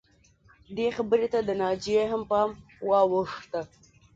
[0.75, 2.49] دې خبرې ته د ناجیې هم پام
[2.89, 3.61] واوښته